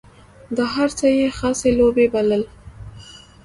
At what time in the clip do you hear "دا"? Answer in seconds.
0.57-0.65